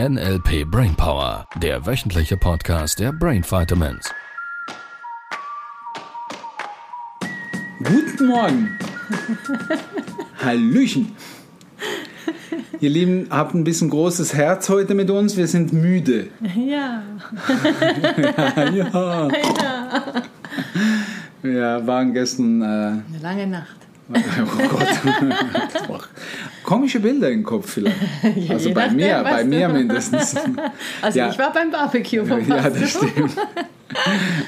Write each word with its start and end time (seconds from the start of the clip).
NLP 0.00 0.64
Brainpower, 0.68 1.46
der 1.62 1.86
wöchentliche 1.86 2.36
Podcast 2.36 2.98
der 2.98 3.12
Brain 3.12 3.44
Vitamins. 3.44 4.12
Guten 7.78 8.26
Morgen. 8.26 8.76
Hallöchen. 10.44 11.14
Ihr 12.80 12.90
Lieben, 12.90 13.28
habt 13.30 13.54
ein 13.54 13.62
bisschen 13.62 13.88
großes 13.88 14.34
Herz 14.34 14.68
heute 14.68 14.96
mit 14.96 15.10
uns. 15.10 15.36
Wir 15.36 15.46
sind 15.46 15.72
müde. 15.72 16.26
Ja. 16.56 17.04
ja. 18.74 19.28
ja. 19.28 19.28
Wir 21.40 21.86
waren 21.86 22.12
gestern. 22.12 22.62
Äh, 22.62 22.64
Eine 22.64 23.04
lange 23.22 23.46
Nacht. 23.46 23.76
oh 24.12 24.68
Gott. 25.86 26.08
Komische 26.64 26.98
Bilder 27.00 27.30
im 27.30 27.44
Kopf 27.44 27.70
vielleicht. 27.70 27.96
Also 28.48 28.68
je 28.70 28.74
bei 28.74 28.90
mir, 28.90 29.20
bei 29.22 29.42
du- 29.42 29.48
mir 29.48 29.68
mindestens. 29.68 30.34
Also 31.02 31.18
Ja. 31.18 31.30
ich 31.30 31.38
war 31.38 31.52
beim 31.52 31.70
Barbecue. 31.70 32.28
wo 32.28 32.36
Ja, 32.48 32.68
das 32.70 32.90
stimmt. 32.90 33.36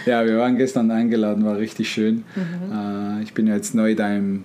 Ja, 0.06 0.24
wir 0.24 0.38
waren 0.38 0.56
gestern 0.56 0.90
eingeladen, 0.90 1.44
war 1.44 1.56
richtig 1.58 1.88
schön. 1.90 2.24
Mhm. 2.34 3.20
Äh, 3.20 3.22
Ich 3.22 3.34
bin 3.34 3.46
ja 3.46 3.54
jetzt 3.54 3.74
neu 3.74 3.94
da 3.94 4.12
im 4.14 4.44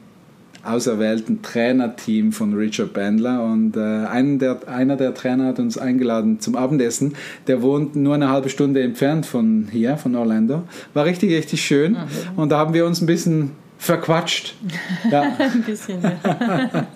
auserwählten 0.63 1.41
Trainerteam 1.41 2.31
von 2.31 2.53
Richard 2.53 2.93
Bandler 2.93 3.43
und 3.43 3.75
äh, 3.75 3.79
einen 3.79 4.37
der, 4.37 4.59
einer 4.67 4.95
der 4.95 5.13
Trainer 5.15 5.45
hat 5.47 5.59
uns 5.59 5.77
eingeladen 5.79 6.39
zum 6.39 6.55
Abendessen. 6.55 7.15
Der 7.47 7.63
wohnt 7.63 7.95
nur 7.95 8.13
eine 8.13 8.29
halbe 8.29 8.49
Stunde 8.49 8.83
entfernt 8.83 9.25
von 9.25 9.67
hier, 9.71 9.97
von 9.97 10.15
Orlando. 10.15 10.61
War 10.93 11.05
richtig, 11.05 11.31
richtig 11.31 11.61
schön 11.63 11.93
Mhm. 11.93 11.97
und 12.35 12.51
da 12.51 12.59
haben 12.59 12.75
wir 12.75 12.85
uns 12.85 13.01
ein 13.01 13.07
bisschen 13.07 13.51
verquatscht. 13.81 14.53
Ja, 15.09 15.21
Ein 15.39 15.63
bisschen. 15.63 16.01
Ja. 16.03 16.87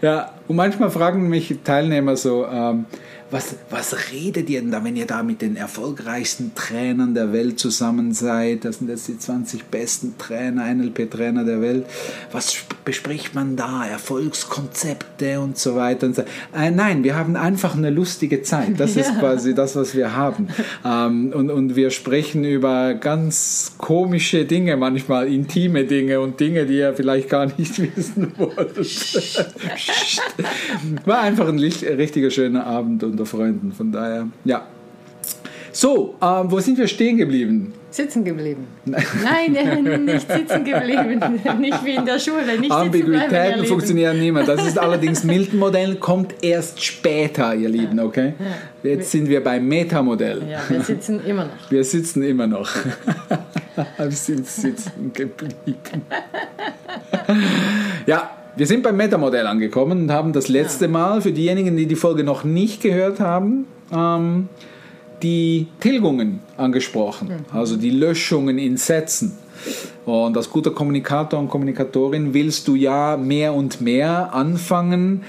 ja, 0.00 0.32
und 0.46 0.54
manchmal 0.54 0.90
fragen 0.90 1.28
mich 1.28 1.58
Teilnehmer 1.64 2.16
so, 2.16 2.46
ähm, 2.46 2.86
was, 3.30 3.54
was 3.68 4.10
redet 4.12 4.48
ihr 4.48 4.60
denn 4.60 4.70
da, 4.70 4.82
wenn 4.84 4.96
ihr 4.96 5.04
da 5.06 5.22
mit 5.22 5.42
den 5.42 5.56
erfolgreichsten 5.56 6.52
Trainern 6.54 7.12
der 7.14 7.32
Welt 7.32 7.58
zusammen 7.60 8.12
seid? 8.14 8.64
Das 8.64 8.78
sind 8.78 8.88
jetzt 8.88 9.06
die 9.08 9.18
20 9.18 9.64
besten 9.64 10.16
Trainer, 10.16 10.64
NLP-Trainer 10.74 11.44
der 11.44 11.60
Welt. 11.60 11.84
Was 12.32 12.52
sp- 12.56 12.72
bespricht 12.84 13.34
man 13.34 13.54
da? 13.56 13.84
Erfolgskonzepte 13.86 15.40
und 15.40 15.58
so 15.58 15.74
weiter. 15.76 16.06
Und 16.06 16.16
so. 16.16 16.22
Äh, 16.56 16.70
nein, 16.70 17.04
wir 17.04 17.16
haben 17.16 17.36
einfach 17.36 17.76
eine 17.76 17.90
lustige 17.90 18.42
Zeit. 18.42 18.78
Das 18.80 18.96
ist 18.96 19.10
quasi 19.18 19.54
das, 19.54 19.76
was 19.76 19.94
wir 19.94 20.16
haben. 20.16 20.48
Ähm, 20.84 21.32
und, 21.34 21.50
und 21.50 21.76
wir 21.76 21.90
sprechen 21.90 22.44
über 22.44 22.94
ganz 22.94 23.72
komische 23.76 24.46
Dinge, 24.46 24.76
manchmal 24.78 25.28
intime 25.28 25.84
Dinge 25.84 26.20
und 26.20 26.40
Dinge, 26.40 26.64
die 26.64 26.78
ihr 26.78 26.94
vielleicht 26.94 27.28
gar 27.28 27.46
nicht 27.58 27.78
wissen 27.96 28.32
wollt. 28.38 28.76
War 31.04 31.20
einfach 31.20 31.48
ein 31.48 31.58
richtiger 31.58 32.30
schöner 32.30 32.66
Abend 32.66 33.02
unter 33.18 33.26
Freunden. 33.26 33.72
Von 33.72 33.90
daher, 33.90 34.28
ja. 34.44 34.66
So, 35.72 36.14
ähm, 36.22 36.50
wo 36.50 36.60
sind 36.60 36.78
wir 36.78 36.88
stehen 36.88 37.18
geblieben? 37.18 37.72
Sitzen 37.90 38.24
geblieben. 38.24 38.66
Nein, 38.84 39.54
äh, 39.54 39.98
nicht 39.98 40.30
sitzen 40.30 40.64
geblieben. 40.64 41.20
Nicht 41.60 41.84
wie 41.84 41.94
in 41.94 42.04
der 42.04 42.18
Schule. 42.18 42.58
Nicht 42.58 42.70
Ambiguitäten 42.70 43.64
funktionieren 43.64 44.18
nicht 44.18 44.32
mehr. 44.32 44.44
Das 44.44 44.66
ist 44.66 44.78
allerdings 44.78 45.24
Milton-Modell, 45.24 45.96
kommt 45.96 46.34
erst 46.42 46.82
später, 46.82 47.54
ihr 47.54 47.68
Lieben, 47.68 47.98
okay? 47.98 48.34
Jetzt 48.82 49.10
sind 49.10 49.28
wir 49.28 49.42
beim 49.42 49.66
Metamodell. 49.66 50.42
Ja, 50.50 50.60
wir 50.68 50.82
sitzen 50.82 51.24
immer 51.24 51.44
noch. 51.44 51.70
Wir 51.70 51.84
sitzen 51.84 52.22
immer 52.22 52.46
noch. 52.46 52.68
Wir 53.96 54.10
sind 54.10 54.44
sitzen 54.44 55.12
geblieben. 55.12 56.02
Ja, 58.06 58.37
wir 58.58 58.66
sind 58.66 58.82
beim 58.82 58.96
Metamodell 58.96 59.46
angekommen 59.46 60.02
und 60.02 60.10
haben 60.10 60.32
das 60.32 60.48
letzte 60.48 60.88
Mal, 60.88 61.22
für 61.22 61.30
diejenigen, 61.30 61.76
die 61.76 61.86
die 61.86 61.94
Folge 61.94 62.24
noch 62.24 62.42
nicht 62.42 62.82
gehört 62.82 63.20
haben, 63.20 63.66
ähm, 63.92 64.48
die 65.22 65.68
Tilgungen 65.78 66.40
angesprochen, 66.56 67.30
also 67.52 67.76
die 67.76 67.90
Löschungen 67.90 68.58
in 68.58 68.76
Sätzen. 68.76 69.38
Und 70.04 70.36
als 70.36 70.50
guter 70.50 70.72
Kommunikator 70.72 71.38
und 71.38 71.48
Kommunikatorin 71.48 72.34
willst 72.34 72.66
du 72.66 72.74
ja 72.74 73.16
mehr 73.16 73.54
und 73.54 73.80
mehr 73.80 74.34
anfangen, 74.34 75.22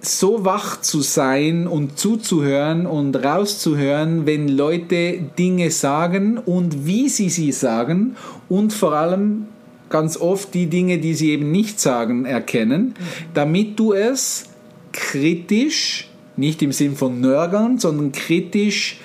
so 0.00 0.44
wach 0.44 0.80
zu 0.80 1.00
sein 1.00 1.68
und 1.68 1.98
zuzuhören 1.98 2.86
und 2.86 3.16
rauszuhören, 3.16 4.26
wenn 4.26 4.48
Leute 4.48 5.20
Dinge 5.38 5.70
sagen 5.70 6.38
und 6.38 6.86
wie 6.86 7.08
sie 7.08 7.30
sie 7.30 7.52
sagen 7.52 8.16
und 8.48 8.72
vor 8.72 8.94
allem 8.94 9.46
ganz 9.90 10.16
oft 10.16 10.54
die 10.54 10.66
Dinge, 10.66 10.98
die 10.98 11.14
sie 11.14 11.30
eben 11.30 11.50
nicht 11.50 11.80
sagen, 11.80 12.24
erkennen, 12.24 12.94
damit 13.34 13.78
du 13.78 13.92
es 13.92 14.44
kritisch, 14.92 16.08
nicht 16.36 16.62
im 16.62 16.72
Sinn 16.72 16.96
von 16.96 17.20
nörgeln, 17.20 17.78
sondern 17.78 18.12
kritisch 18.12 18.98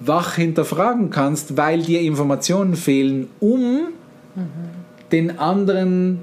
wach 0.00 0.36
hinterfragen 0.36 1.10
kannst, 1.10 1.56
weil 1.56 1.82
dir 1.82 2.00
Informationen 2.00 2.76
fehlen, 2.76 3.28
um 3.40 3.88
den 5.12 5.38
anderen 5.38 6.20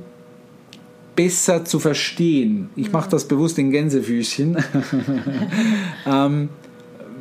besser 1.15 1.65
zu 1.65 1.79
verstehen. 1.79 2.69
Ich 2.75 2.91
mache 2.91 3.09
das 3.09 3.27
bewusst 3.27 3.57
in 3.59 3.71
Gänsefüßchen, 3.71 4.57
ähm, 6.05 6.49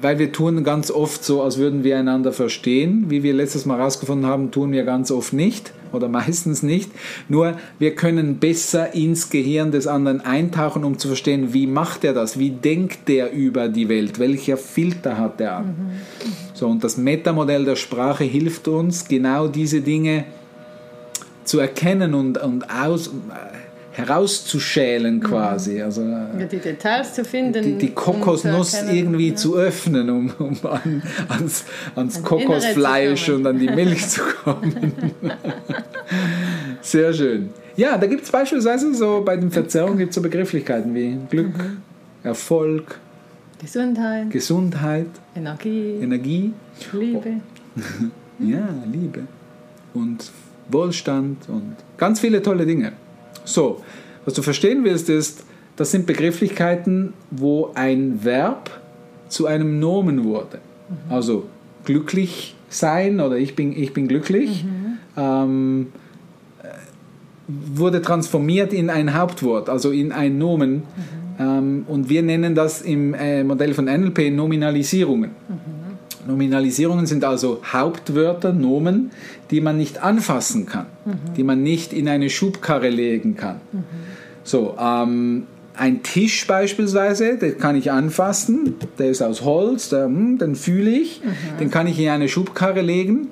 weil 0.03 0.19
wir 0.19 0.33
tun 0.33 0.65
ganz 0.65 0.91
oft 0.91 1.25
so, 1.25 1.43
als 1.43 1.59
würden 1.59 1.85
wir 1.85 1.97
einander 1.97 2.33
verstehen. 2.33 3.07
Wie 3.09 3.23
wir 3.23 3.33
letztes 3.33 3.67
Mal 3.67 3.79
herausgefunden 3.79 4.29
haben, 4.29 4.51
tun 4.51 4.73
wir 4.73 4.83
ganz 4.83 5.11
oft 5.11 5.33
nicht 5.33 5.73
oder 5.93 6.09
meistens 6.11 6.63
nicht. 6.63 6.91
Nur 7.29 7.57
wir 7.79 7.95
können 7.95 8.39
besser 8.39 8.95
ins 8.95 9.31
Gehirn 9.31 9.71
des 9.71 9.87
anderen 9.87 10.21
eintauchen, 10.21 10.85
um 10.85 10.99
zu 10.99 11.09
verstehen, 11.09 11.55
wie 11.55 11.67
macht 11.67 12.05
er 12.05 12.13
das, 12.13 12.39
wie 12.39 12.51
denkt 12.51 13.09
er 13.09 13.33
über 13.33 13.69
die 13.69 13.89
Welt, 13.89 14.19
welcher 14.19 14.57
Filter 14.57 15.19
hat 15.19 15.41
er 15.41 15.59
an. 15.59 15.93
So, 16.53 16.67
und 16.67 16.83
das 16.83 16.97
Metamodell 16.97 17.65
der 17.65 17.77
Sprache 17.77 18.25
hilft 18.25 18.69
uns, 18.69 19.07
genau 19.07 19.47
diese 19.47 19.81
Dinge 19.81 20.25
zu 21.45 21.59
erkennen 21.59 22.15
und, 22.15 22.39
und 22.39 22.71
aus, 22.71 23.11
herauszuschälen 23.93 25.21
quasi. 25.21 25.81
Also 25.83 26.03
äh, 26.03 26.41
Ja, 26.41 26.47
Die 26.51 26.59
Details 26.59 27.15
zu 27.15 27.25
finden. 27.25 27.63
die, 27.63 27.75
die 27.79 27.91
Kokosnuss 27.91 28.71
zu 28.73 28.91
irgendwie 28.93 29.31
Ja. 29.31 29.35
zu 29.37 29.57
öffnen, 29.57 30.09
um, 30.11 30.33
um 30.39 30.57
an, 30.67 31.03
ans, 31.29 31.65
ans 31.95 32.23
Kokosfleisch 32.23 33.29
und 33.29 33.47
an 33.47 33.59
die 33.59 33.69
Milch 33.69 34.09
zu 34.09 34.23
kommen. 34.45 34.93
Sehr 36.81 37.13
schön. 37.13 37.51
Ja, 37.77 37.97
da 37.97 38.07
gibt 38.07 38.25
es 38.25 38.31
beispielsweise 38.31 38.95
so, 38.95 39.23
bei 39.25 39.37
den 39.37 39.51
Verzerrungen 39.51 39.99
gibt 39.99 40.11
es 40.11 40.15
so 40.17 40.23
Begrifflichkeiten 40.23 40.95
wie 40.95 41.19
Glück, 41.31 41.57
Mhm. 41.57 41.79
Erfolg, 42.23 42.99
Gesundheit, 43.61 44.31
Gesundheit, 44.31 45.07
Energie, 45.37 45.99
Energie, 46.01 46.53
Liebe. 46.93 47.35
ja, 48.39 48.69
Liebe 48.91 49.21
und 49.95 50.31
Wohlstand 50.69 51.49
und 51.49 51.77
ganz 51.97 52.21
viele 52.21 52.43
tolle 52.43 52.67
Dinge. 52.67 52.93
So, 53.45 53.83
was 54.25 54.35
du 54.35 54.43
verstehen 54.43 54.85
willst, 54.85 55.09
ist, 55.09 55.45
das 55.77 55.91
sind 55.91 56.07
Begrifflichkeiten, 56.07 57.13
wo 57.31 57.71
ein 57.75 58.25
Verb 58.25 58.71
zu 59.29 59.47
einem 59.47 59.79
Nomen 59.81 60.25
wurde. 60.25 60.59
Also 61.09 61.45
glücklich 61.85 62.55
sein 62.69 63.21
oder 63.21 63.37
ich 63.37 63.57
bin, 63.57 63.77
ich 63.77 63.93
bin 63.93 64.07
glücklich 64.07 64.65
ähm, 65.17 65.89
äh, 66.63 66.67
wurde 67.47 68.03
transformiert 68.03 68.73
in 68.73 68.91
ein 68.91 69.15
Hauptwort, 69.15 69.69
also 69.69 69.91
in 69.91 70.13
ein 70.13 70.39
Nomen. 70.39 70.83
Ähm, 71.39 71.85
und 71.89 72.09
wir 72.09 72.23
nennen 72.23 72.55
das 72.55 72.83
im 72.83 73.15
äh, 73.15 73.45
Modell 73.45 73.75
von 73.75 73.87
NLP 73.87 74.31
Nominalisierungen. 74.31 75.31
Nominalisierungen 76.27 77.07
sind 77.07 77.25
also 77.25 77.61
Hauptwörter, 77.73 78.53
Nomen, 78.53 79.11
die 79.51 79.61
man 79.61 79.77
nicht 79.77 80.03
anfassen 80.03 80.67
kann, 80.67 80.87
die 81.37 81.43
man 81.43 81.63
nicht 81.63 81.93
in 81.93 82.09
eine 82.09 82.31
Schubkarre 82.31 82.89
legen 82.89 83.37
kann. 83.37 83.61
So, 84.45 84.77
ähm, 84.81 85.47
ein 85.75 86.03
Tisch 86.03 86.47
beispielsweise, 86.47 87.39
den 87.39 87.59
kann 87.59 87.77
ich 87.77 87.91
anfassen, 87.91 88.75
der 88.99 89.11
ist 89.11 89.23
aus 89.23 89.43
Holz, 89.43 89.89
der, 89.89 90.05
hm, 90.05 90.39
den 90.39 90.55
fühle 90.55 90.91
ich, 90.91 91.23
den 91.61 91.71
kann 91.71 91.87
ich 91.87 91.99
in 91.99 92.09
eine 92.09 92.29
Schubkarre 92.29 92.83
legen. 92.83 93.29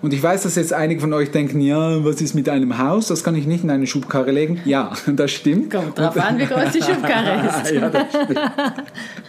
Und 0.00 0.12
ich 0.12 0.22
weiß, 0.22 0.42
dass 0.44 0.54
jetzt 0.54 0.72
einige 0.72 1.00
von 1.00 1.12
euch 1.12 1.30
denken, 1.30 1.60
ja, 1.60 2.04
was 2.04 2.20
ist 2.20 2.34
mit 2.34 2.48
einem 2.48 2.78
Haus? 2.78 3.08
Das 3.08 3.24
kann 3.24 3.34
ich 3.34 3.46
nicht 3.46 3.64
in 3.64 3.70
eine 3.70 3.86
Schubkarre 3.86 4.30
legen. 4.30 4.60
Ja, 4.64 4.92
das 5.06 5.32
stimmt. 5.32 5.72
Kommt 5.72 5.98
drauf 5.98 6.16
an, 6.16 6.38
wie 6.38 6.46
groß 6.46 6.72
die 6.72 6.82
Schubkarre 6.82 7.48
ist. 7.64 7.72
ja, 7.72 7.88
das 7.88 8.08
stimmt. 8.08 8.38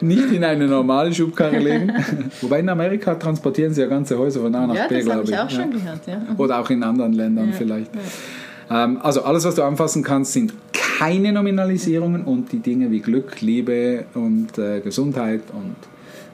Nicht 0.00 0.30
in 0.32 0.44
eine 0.44 0.66
normale 0.66 1.12
Schubkarre 1.14 1.58
legen. 1.58 1.92
Wobei 2.40 2.60
in 2.60 2.68
Amerika 2.68 3.14
transportieren 3.14 3.72
sie 3.72 3.80
ja 3.82 3.86
ganze 3.86 4.18
Häuser 4.18 4.40
von 4.40 4.54
A 4.54 4.66
nach 4.66 4.74
Ja, 4.74 4.86
B, 4.88 4.96
das 4.96 5.04
glaube 5.04 5.18
habe 5.20 5.24
ich. 5.24 5.30
ich 5.30 5.38
auch 5.38 5.50
Ja. 5.50 5.62
schon 5.62 5.70
gehört. 5.70 6.06
Ja. 6.06 6.20
Oder 6.36 6.58
auch 6.60 6.70
in 6.70 6.82
anderen 6.82 7.12
Ländern 7.12 7.52
vielleicht. 7.52 7.90
Ähm, 8.70 8.98
also 9.02 9.22
alles, 9.22 9.44
was 9.44 9.54
du 9.54 9.62
anfassen 9.62 10.02
kannst, 10.02 10.32
sind 10.32 10.52
keine 10.72 11.32
Nominalisierungen 11.32 12.24
und 12.24 12.52
die 12.52 12.58
Dinge 12.60 12.90
wie 12.90 13.00
Glück, 13.00 13.40
Liebe 13.40 14.04
und 14.14 14.56
äh, 14.58 14.80
Gesundheit 14.80 15.42
und 15.52 15.76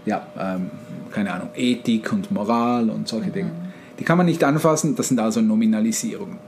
ja, 0.07 0.27
ähm, 0.39 0.71
keine 1.13 1.33
Ahnung, 1.33 1.49
Ethik 1.55 2.13
und 2.13 2.31
Moral 2.31 2.89
und 2.91 3.07
solche 3.09 3.31
Dinge. 3.31 3.51
Die 3.99 4.05
kann 4.05 4.17
man 4.17 4.27
nicht 4.27 4.43
anfassen, 4.45 4.97
das 4.97 5.09
sind 5.09 5.21
also 5.21 5.41
Nominalisierungen. 5.41 6.39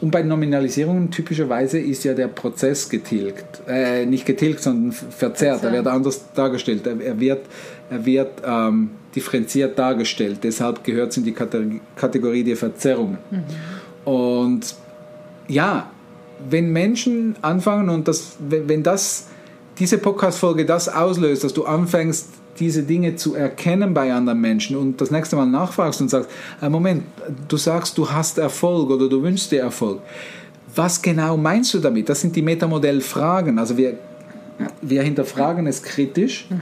Und 0.00 0.10
bei 0.10 0.22
Nominalisierungen 0.22 1.10
typischerweise 1.10 1.78
ist 1.78 2.04
ja 2.04 2.14
der 2.14 2.28
Prozess 2.28 2.88
getilgt. 2.88 3.62
Äh, 3.66 4.06
nicht 4.06 4.26
getilgt, 4.26 4.60
sondern 4.60 4.92
verzerrt. 4.92 5.64
Er 5.64 5.72
wird 5.72 5.86
anders 5.86 6.24
dargestellt. 6.34 6.86
Er, 6.86 7.00
er 7.00 7.18
wird, 7.20 7.46
er 7.90 8.04
wird 8.04 8.42
ähm, 8.44 8.90
differenziert 9.14 9.78
dargestellt. 9.78 10.40
Deshalb 10.42 10.84
gehört 10.84 11.12
es 11.12 11.16
in 11.16 11.24
die 11.24 11.32
Kategorie 11.32 12.44
der 12.44 12.56
Verzerrungen. 12.56 13.18
Mhm. 13.30 14.12
Und 14.12 14.74
ja, 15.48 15.90
wenn 16.48 16.72
Menschen 16.72 17.36
anfangen 17.42 17.88
und 17.88 18.08
das, 18.08 18.36
wenn 18.40 18.82
das, 18.82 19.28
diese 19.78 19.98
Podcast-Folge 19.98 20.64
das 20.66 20.88
auslöst, 20.88 21.44
dass 21.44 21.54
du 21.54 21.64
anfängst, 21.64 22.28
diese 22.58 22.82
Dinge 22.82 23.16
zu 23.16 23.34
erkennen 23.34 23.94
bei 23.94 24.12
anderen 24.12 24.40
Menschen 24.40 24.76
und 24.76 25.00
das 25.00 25.10
nächste 25.10 25.36
Mal 25.36 25.46
nachfragst 25.46 26.00
und 26.00 26.08
sagst, 26.08 26.30
äh, 26.60 26.68
Moment, 26.68 27.04
du 27.48 27.56
sagst, 27.56 27.98
du 27.98 28.10
hast 28.10 28.38
Erfolg 28.38 28.90
oder 28.90 29.08
du 29.08 29.22
wünschst 29.22 29.52
dir 29.52 29.62
Erfolg. 29.62 30.00
Was 30.74 31.00
genau 31.00 31.36
meinst 31.36 31.72
du 31.74 31.78
damit? 31.78 32.08
Das 32.08 32.20
sind 32.20 32.34
die 32.34 32.42
Metamodell-Fragen. 32.42 33.58
Also 33.58 33.76
wir, 33.76 33.98
wir 34.82 35.02
hinterfragen 35.02 35.66
es 35.66 35.82
kritisch, 35.82 36.46
mhm. 36.50 36.60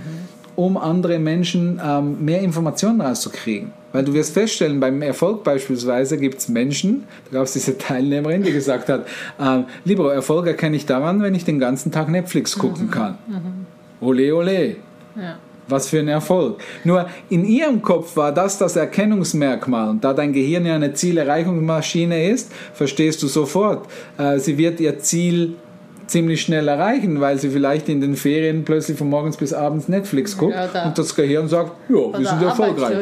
um 0.57 0.77
andere 0.77 1.19
Menschen 1.19 1.81
ähm, 1.83 2.23
mehr 2.25 2.41
Informationen 2.41 3.01
rauszukriegen. 3.01 3.73
Weil 3.93 4.05
du 4.05 4.15
wirst 4.15 4.33
feststellen, 4.33 4.81
beim 4.81 5.03
Erfolg 5.03 5.45
beispielsweise 5.45 6.17
gibt 6.17 6.39
es 6.39 6.49
Menschen, 6.49 7.05
da 7.31 7.39
gab 7.39 7.47
es 7.47 7.53
diese 7.53 7.77
Teilnehmerin, 7.77 8.43
die 8.43 8.53
gesagt 8.53 8.89
hat, 8.89 9.07
äh, 9.39 9.63
lieber 9.85 10.13
Erfolg 10.15 10.47
erkenne 10.47 10.77
ich 10.77 10.87
daran, 10.87 11.23
wenn 11.23 11.35
ich 11.35 11.45
den 11.45 11.59
ganzen 11.59 11.93
Tag 11.93 12.09
Netflix 12.09 12.59
gucken 12.59 12.87
mhm. 12.87 12.91
kann. 12.91 13.19
Mhm. 13.27 13.67
Ole, 14.01 14.35
ole. 14.35 14.77
Ja. 15.15 15.37
Was 15.69 15.89
für 15.89 16.01
ein 16.01 16.09
Erfolg. 16.09 16.61
Nur 16.85 17.09
in 17.31 17.45
ihrem 17.45 17.83
Kopf 17.83 18.17
war 18.17 18.33
das 18.33 18.59
das 18.59 18.77
Erkennungsmerkmal. 18.77 19.91
Und 19.91 20.05
da 20.05 20.13
dein 20.13 20.33
Gehirn 20.33 20.67
ja 20.67 20.75
eine 20.75 20.93
Zielerreichungsmaschine 20.93 22.31
ist, 22.31 22.53
verstehst 22.75 23.23
du 23.23 23.29
sofort, 23.29 23.87
äh, 24.19 24.39
sie 24.39 24.59
wird 24.59 24.81
ihr 24.81 24.99
Ziel 24.99 25.55
ziemlich 26.07 26.43
schnell 26.43 26.69
erreichen, 26.69 27.21
weil 27.21 27.39
sie 27.39 27.49
vielleicht 27.49 27.89
in 27.89 28.01
den 28.01 28.17
Ferien 28.17 28.65
plötzlich 28.65 28.99
von 28.99 29.09
morgens 29.09 29.37
bis 29.37 29.53
abends 29.53 29.89
Netflix 29.89 30.37
guckt 30.37 30.55
ja, 30.55 30.85
und 30.85 30.99
das 30.99 31.15
Gehirn 31.15 31.49
sagt, 31.49 31.73
ja, 31.89 32.19
wir 32.19 32.27
sind 32.27 32.43
erfolgreich. 32.43 32.99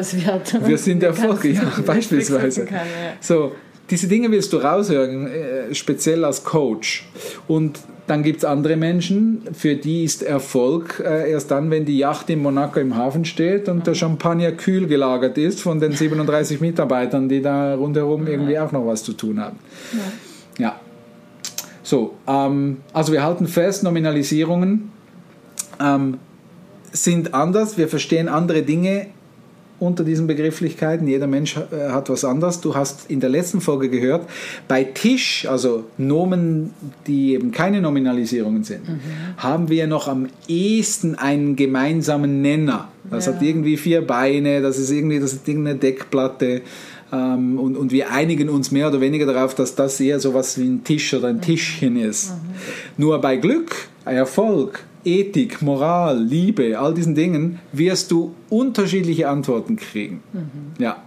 Wir 0.65 0.79
sind 0.79 1.03
erfolgreich, 1.03 1.55
ja, 1.55 1.83
beispielsweise. 1.85 2.67
Kann, 2.67 2.77
ja. 2.77 3.13
So, 3.21 3.53
diese 3.91 4.07
Dinge 4.07 4.31
willst 4.31 4.53
du 4.53 4.59
raushören, 4.59 5.27
äh, 5.27 5.75
speziell 5.75 6.25
als 6.25 6.45
Coach. 6.45 7.09
Und 7.49 7.81
dann 8.07 8.23
gibt 8.23 8.39
es 8.39 8.45
andere 8.45 8.77
Menschen, 8.77 9.43
für 9.53 9.75
die 9.75 10.05
ist 10.05 10.23
Erfolg 10.23 11.03
äh, 11.05 11.31
erst 11.31 11.51
dann, 11.51 11.71
wenn 11.71 11.85
die 11.85 11.99
Yacht 11.99 12.31
in 12.31 12.41
Monaco 12.43 12.81
im 12.81 12.97
Hafen 12.97 13.25
steht 13.25 13.69
und 13.69 13.87
der 13.87 13.95
Champagner 13.95 14.53
kühl 14.53 14.87
gelagert 14.87 15.39
ist 15.39 15.61
von 15.61 15.81
den 15.81 15.93
37 15.93 16.61
Mitarbeitern, 16.61 17.29
die 17.29 17.43
da 17.43 17.75
rundherum 17.75 18.27
irgendwie 18.27 18.59
auch 18.59 18.73
noch 18.73 18.87
was 18.87 19.03
zu 19.03 19.13
tun 19.13 19.41
haben. 19.41 19.59
Ja. 20.59 20.65
ja. 20.65 20.81
So, 21.83 22.15
ähm, 22.27 22.79
also 22.93 23.13
wir 23.13 23.23
halten 23.23 23.47
fest, 23.47 23.83
Nominalisierungen 23.83 24.91
ähm, 25.81 26.19
sind 26.93 27.35
anders, 27.35 27.79
wir 27.79 27.89
verstehen 27.89 28.29
andere 28.29 28.63
Dinge 28.63 29.07
unter 29.81 30.05
diesen 30.05 30.27
Begrifflichkeiten. 30.27 31.09
Jeder 31.09 31.27
Mensch 31.27 31.57
äh, 31.57 31.91
hat 31.91 32.09
was 32.11 32.25
anderes. 32.25 32.61
Du 32.61 32.75
hast 32.75 33.11
in 33.11 33.19
der 33.19 33.31
letzten 33.31 33.61
Folge 33.61 33.89
gehört, 33.89 34.29
bei 34.69 34.85
Tisch, 34.85 35.47
also 35.49 35.85
Nomen, 35.99 36.73
die 37.07 37.35
eben 37.35 37.51
keine 37.51 37.81
Nominalisierungen 37.81 38.63
sind, 38.63 38.89
mhm. 38.89 39.01
haben 39.39 39.69
wir 39.69 39.87
noch 39.87 40.07
am 40.07 40.29
ehesten 40.47 41.17
einen 41.17 41.57
gemeinsamen 41.57 42.43
Nenner. 42.43 42.89
Das 43.11 43.27
ja. 43.27 43.33
hat 43.33 43.43
irgendwie 43.43 43.77
vier 43.77 44.07
Beine, 44.07 44.61
das 44.61 44.79
ist 44.79 44.91
irgendwie 44.91 45.19
das 45.19 45.33
ist 45.33 45.49
irgendeine 45.49 45.79
Deckplatte. 45.79 46.61
Ähm, 47.13 47.59
und, 47.59 47.77
und 47.77 47.91
wir 47.91 48.13
einigen 48.13 48.49
uns 48.49 48.71
mehr 48.71 48.89
oder 48.89 49.01
weniger 49.01 49.27
darauf, 49.27 49.55
dass 49.55 49.75
das 49.75 49.99
eher 49.99 50.21
so 50.21 50.35
was 50.35 50.59
wie 50.59 50.69
ein 50.69 50.85
Tisch 50.85 51.13
oder 51.15 51.29
ein 51.29 51.37
mhm. 51.37 51.43
Tischchen 51.43 51.97
ist. 51.97 52.31
Mhm. 52.31 52.37
Nur 52.99 53.21
bei 53.21 53.37
Glück, 53.37 53.89
Erfolg, 54.05 54.85
Ethik, 55.05 55.63
Moral, 55.63 56.23
Liebe, 56.23 56.79
all 56.79 56.95
diesen 56.95 57.15
Dingen 57.15 57.61
wirst 57.73 58.11
du 58.11 58.35
unterschiedliche 58.49 59.29
Antworten 59.29 59.77
kriegen. 59.77 60.23
Mhm. 60.33 60.83
Ja. 60.83 61.03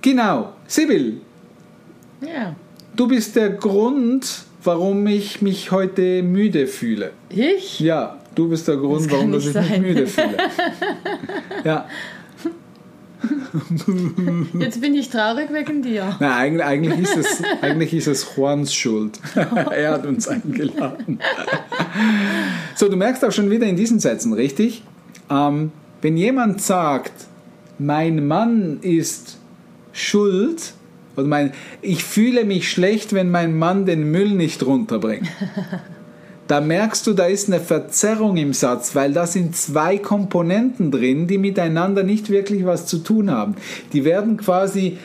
Genau. 0.00 0.52
Sibyl. 0.66 1.20
Ja. 2.20 2.56
Du 2.96 3.08
bist 3.08 3.36
der 3.36 3.50
Grund, 3.50 4.44
warum 4.64 5.06
ich 5.06 5.42
mich 5.42 5.70
heute 5.70 6.22
müde 6.22 6.66
fühle. 6.66 7.12
Ich? 7.30 7.80
Ja, 7.80 8.18
du 8.34 8.48
bist 8.48 8.68
der 8.68 8.76
Grund, 8.76 9.10
warum 9.10 9.34
ich 9.34 9.54
mich 9.54 9.78
müde 9.78 10.06
fühle. 10.06 10.36
ja. 11.64 11.86
Jetzt 14.58 14.80
bin 14.80 14.94
ich 14.94 15.10
traurig 15.10 15.52
wegen 15.52 15.82
dir. 15.82 16.16
Nein, 16.18 16.60
eigentlich, 16.60 16.64
eigentlich, 16.64 17.00
ist 17.00 17.16
es, 17.16 17.42
eigentlich 17.60 17.94
ist 17.94 18.06
es 18.08 18.26
Juans 18.36 18.74
Schuld. 18.74 19.18
er 19.70 19.92
hat 19.92 20.06
uns 20.06 20.26
eingeladen. 20.26 21.20
so, 22.82 22.88
du 22.88 22.96
merkst 22.96 23.24
auch 23.24 23.30
schon 23.30 23.48
wieder 23.48 23.68
in 23.68 23.76
diesen 23.76 24.00
Sätzen, 24.00 24.32
richtig? 24.32 24.82
Ähm, 25.30 25.70
wenn 26.00 26.16
jemand 26.16 26.60
sagt, 26.60 27.12
mein 27.78 28.26
Mann 28.26 28.80
ist 28.80 29.38
schuld, 29.92 30.74
oder 31.14 31.28
mein, 31.28 31.52
ich 31.80 32.02
fühle 32.02 32.44
mich 32.44 32.68
schlecht, 32.68 33.12
wenn 33.12 33.30
mein 33.30 33.56
Mann 33.56 33.86
den 33.86 34.10
Müll 34.10 34.30
nicht 34.30 34.66
runterbringt 34.66 35.28
da 36.48 36.60
merkst 36.60 37.06
du, 37.06 37.12
da 37.12 37.26
ist 37.26 37.46
eine 37.46 37.60
Verzerrung 37.60 38.36
im 38.36 38.52
Satz, 38.52 38.96
weil 38.96 39.12
da 39.12 39.28
sind 39.28 39.54
zwei 39.54 39.98
Komponenten 39.98 40.90
drin, 40.90 41.28
die 41.28 41.38
miteinander 41.38 42.02
nicht 42.02 42.30
wirklich 42.30 42.66
was 42.66 42.86
zu 42.86 42.98
tun 42.98 43.30
haben. 43.30 43.54
Die 43.92 44.04
werden 44.04 44.38
quasi 44.38 44.98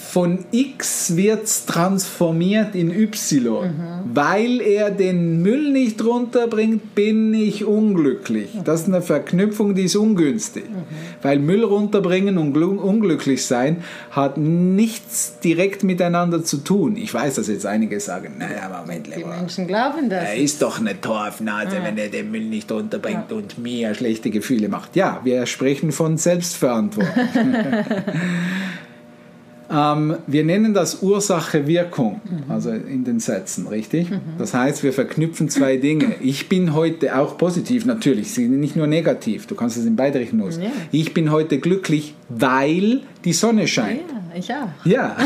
von 0.00 0.46
X 0.50 1.14
wird 1.16 1.46
transformiert 1.66 2.74
in 2.74 2.90
Y. 2.90 3.66
Mhm. 3.66 4.10
Weil 4.14 4.60
er 4.60 4.90
den 4.90 5.42
Müll 5.42 5.70
nicht 5.72 6.02
runterbringt, 6.02 6.94
bin 6.94 7.34
ich 7.34 7.64
unglücklich. 7.64 8.54
Mhm. 8.54 8.64
Das 8.64 8.80
ist 8.80 8.88
eine 8.88 9.02
Verknüpfung, 9.02 9.74
die 9.74 9.84
ist 9.84 9.96
ungünstig. 9.96 10.68
Mhm. 10.68 10.84
Weil 11.22 11.38
Müll 11.38 11.62
runterbringen 11.64 12.38
und 12.38 12.56
unglücklich 12.56 13.44
sein 13.44 13.84
hat 14.10 14.38
nichts 14.38 15.38
direkt 15.44 15.84
miteinander 15.84 16.42
zu 16.42 16.58
tun. 16.58 16.96
Ich 16.96 17.12
weiß, 17.12 17.34
dass 17.34 17.48
jetzt 17.48 17.66
einige 17.66 18.00
sagen, 18.00 18.36
naja, 18.38 18.68
Moment, 18.80 19.08
Die 19.14 19.24
Menschen 19.24 19.66
glauben 19.66 20.08
das. 20.08 20.24
Er 20.24 20.36
ist 20.36 20.62
doch 20.62 20.80
eine 20.80 21.00
Torfnase, 21.00 21.76
wenn 21.82 21.98
er 21.98 22.08
den 22.08 22.30
Müll 22.30 22.46
nicht 22.46 22.72
runterbringt 22.72 23.30
ja. 23.30 23.36
und 23.36 23.58
mir 23.58 23.94
schlechte 23.94 24.30
Gefühle 24.30 24.68
macht. 24.68 24.96
Ja, 24.96 25.20
wir 25.24 25.46
sprechen 25.46 25.92
von 25.92 26.16
Selbstverantwortung. 26.16 27.14
Ähm, 29.70 30.16
wir 30.26 30.44
nennen 30.44 30.74
das 30.74 31.02
Ursache-Wirkung, 31.02 32.20
also 32.48 32.70
in 32.70 33.04
den 33.04 33.20
Sätzen, 33.20 33.68
richtig? 33.68 34.10
Mhm. 34.10 34.20
Das 34.38 34.52
heißt, 34.52 34.82
wir 34.82 34.92
verknüpfen 34.92 35.48
zwei 35.48 35.76
Dinge. 35.76 36.16
Ich 36.20 36.48
bin 36.48 36.74
heute 36.74 37.16
auch 37.16 37.38
positiv, 37.38 37.86
natürlich, 37.86 38.36
nicht 38.36 38.76
nur 38.76 38.86
negativ, 38.86 39.46
du 39.46 39.54
kannst 39.54 39.76
es 39.76 39.84
in 39.86 39.96
beide 39.96 40.18
Richtungen 40.18 40.42
nutzen. 40.42 40.64
Ich 40.90 41.14
bin 41.14 41.30
heute 41.30 41.58
glücklich, 41.58 42.14
weil 42.28 43.02
die 43.24 43.32
Sonne 43.32 43.68
scheint. 43.68 44.02
Ja, 44.30 44.38
ich 44.38 44.52
auch. 44.52 44.84
Ja. 44.84 45.16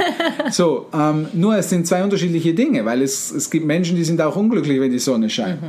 so, 0.50 0.86
ähm, 0.92 1.28
nur 1.32 1.56
es 1.56 1.70
sind 1.70 1.86
zwei 1.86 2.02
unterschiedliche 2.02 2.54
Dinge, 2.54 2.84
weil 2.84 3.02
es, 3.02 3.30
es 3.30 3.50
gibt 3.50 3.66
Menschen, 3.66 3.96
die 3.96 4.04
sind 4.04 4.20
auch 4.20 4.36
unglücklich, 4.36 4.80
wenn 4.80 4.90
die 4.90 4.98
Sonne 4.98 5.30
scheint. 5.30 5.62
Mhm. 5.62 5.68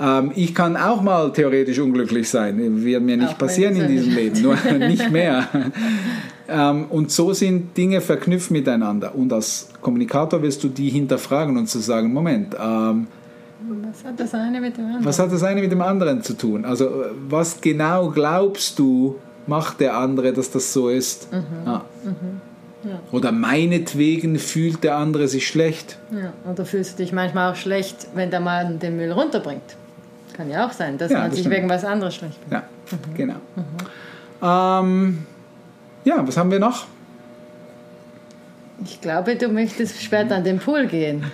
Ähm, 0.00 0.32
ich 0.34 0.54
kann 0.54 0.76
auch 0.76 1.02
mal 1.02 1.32
theoretisch 1.32 1.78
unglücklich 1.78 2.28
sein, 2.28 2.84
wird 2.84 3.02
mir 3.02 3.16
nicht 3.16 3.34
auch 3.34 3.38
passieren 3.38 3.76
in 3.76 3.88
diesem 3.88 4.14
Leben, 4.14 4.42
nur 4.42 4.56
nicht 4.78 5.10
mehr. 5.10 5.48
Ähm, 6.48 6.86
und 6.90 7.10
so 7.10 7.32
sind 7.32 7.76
Dinge 7.76 8.00
verknüpft 8.00 8.50
miteinander. 8.50 9.14
Und 9.14 9.32
als 9.32 9.68
Kommunikator 9.80 10.42
wirst 10.42 10.62
du 10.62 10.68
die 10.68 10.90
hinterfragen 10.90 11.56
und 11.56 11.68
zu 11.68 11.80
sagen, 11.80 12.12
Moment, 12.12 12.54
ähm, 12.60 13.06
was 13.96 14.04
hat 14.04 14.20
das 14.20 14.34
eine 14.34 14.60
mit 14.60 14.76
dem 14.76 14.84
anderen? 14.84 15.04
Was 15.04 15.18
hat 15.18 15.32
das 15.32 15.42
eine 15.42 15.60
mit 15.60 15.72
dem 15.72 15.80
anderen 15.80 16.22
zu 16.22 16.34
tun? 16.34 16.64
Also 16.64 17.04
was 17.28 17.60
genau 17.60 18.10
glaubst 18.10 18.78
du, 18.78 19.16
macht 19.46 19.80
der 19.80 19.96
andere, 19.96 20.32
dass 20.32 20.50
das 20.50 20.72
so 20.72 20.88
ist? 20.88 21.32
Mhm. 21.32 21.68
Ah. 21.68 21.84
Mhm. 22.04 22.40
Ja. 22.84 23.00
Oder 23.10 23.32
meinetwegen 23.32 24.38
fühlt 24.38 24.84
der 24.84 24.96
andere 24.96 25.28
sich 25.28 25.48
schlecht. 25.48 25.98
Ja. 26.12 26.32
Oder 26.50 26.64
fühlst 26.64 26.98
du 26.98 27.02
dich 27.02 27.12
manchmal 27.12 27.52
auch 27.52 27.56
schlecht, 27.56 28.08
wenn 28.14 28.30
der 28.30 28.40
Mann 28.40 28.78
den 28.78 28.96
Müll 28.96 29.10
runterbringt. 29.10 29.76
Kann 30.34 30.50
ja 30.50 30.66
auch 30.66 30.72
sein, 30.72 30.98
dass 30.98 31.10
ja, 31.10 31.20
man 31.20 31.30
das 31.30 31.38
sich 31.38 31.50
wegen 31.50 31.68
was 31.68 31.84
anderes 31.84 32.14
schlecht 32.14 32.38
fühlt. 32.38 32.52
Ja, 32.52 32.62
mhm. 32.90 33.14
genau. 33.14 33.34
Mhm. 33.56 33.62
Ähm, 34.42 35.26
ja, 36.04 36.26
was 36.26 36.36
haben 36.36 36.50
wir 36.50 36.60
noch? 36.60 36.86
Ich 38.84 39.00
glaube, 39.00 39.36
du 39.36 39.48
möchtest 39.48 40.02
später 40.02 40.36
an 40.36 40.44
den 40.44 40.58
Pool 40.58 40.86
gehen. 40.86 41.24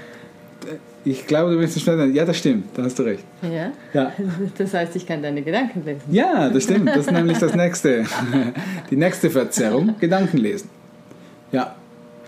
Ich 1.04 1.26
glaube, 1.26 1.50
du 1.50 1.56
möchtest 1.56 1.80
später. 1.80 2.04
Ja, 2.06 2.25
das 2.25 2.38
stimmt, 2.38 2.66
da 2.75 2.85
hast 2.85 2.99
du 2.99 3.02
recht. 3.02 3.25
Ja? 3.42 3.73
ja. 3.92 4.12
Das 4.59 4.73
heißt, 4.73 4.94
ich 4.94 5.06
kann 5.06 5.23
deine 5.23 5.42
Gedanken 5.42 5.85
lesen. 5.85 6.02
Ja, 6.11 6.49
das 6.49 6.64
stimmt. 6.64 6.88
Das 6.88 6.99
ist 6.99 7.11
nämlich 7.11 7.38
das 7.38 7.54
nächste. 7.54 8.04
Die 8.90 8.97
nächste 8.97 9.30
Verzerrung: 9.30 9.97
Gedanken 9.99 10.38
lesen. 10.38 10.68
Ja. 11.50 11.75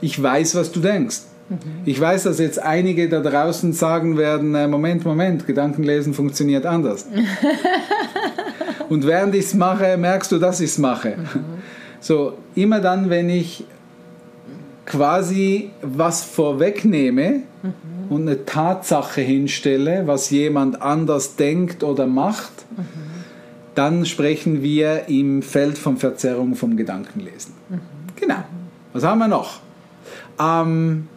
Ich 0.00 0.20
weiß, 0.20 0.56
was 0.56 0.72
du 0.72 0.80
denkst. 0.80 1.20
Mhm. 1.48 1.56
Ich 1.84 2.00
weiß, 2.00 2.24
dass 2.24 2.38
jetzt 2.38 2.60
einige 2.60 3.08
da 3.08 3.20
draußen 3.20 3.72
sagen 3.72 4.18
werden: 4.18 4.54
äh, 4.54 4.66
Moment, 4.66 5.04
Moment, 5.04 5.46
Gedankenlesen 5.46 6.12
funktioniert 6.12 6.66
anders. 6.66 7.06
Und 8.88 9.06
während 9.06 9.34
ich 9.34 9.46
es 9.46 9.54
mache, 9.54 9.96
merkst 9.96 10.32
du, 10.32 10.38
dass 10.38 10.60
ich 10.60 10.70
es 10.70 10.78
mache. 10.78 11.16
Mhm. 11.16 11.44
So, 12.00 12.34
immer 12.54 12.80
dann, 12.80 13.08
wenn 13.08 13.30
ich 13.30 13.64
quasi 14.86 15.70
was 15.82 16.24
vorwegnehme 16.24 17.42
und 18.10 18.22
eine 18.22 18.44
Tatsache 18.44 19.20
hinstelle, 19.20 20.06
was 20.06 20.30
jemand 20.30 20.82
anders 20.82 21.36
denkt 21.36 21.82
oder 21.82 22.06
macht, 22.06 22.52
dann 23.74 24.06
sprechen 24.06 24.62
wir 24.62 25.08
im 25.08 25.42
Feld 25.42 25.78
von 25.78 25.96
Verzerrung 25.96 26.54
vom 26.54 26.76
Gedankenlesen. 26.76 27.54
Genau. 28.16 28.44
Was 28.92 29.04
haben 29.04 29.18
wir 29.18 29.28
noch? 29.28 29.60
Ähm, 30.38 31.08